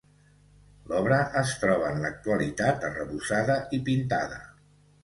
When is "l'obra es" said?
0.91-1.53